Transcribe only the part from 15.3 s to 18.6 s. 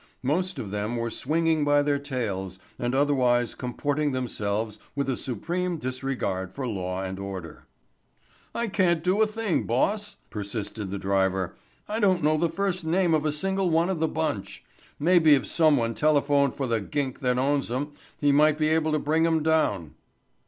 if some one telephoned for the gink that owns 'em he might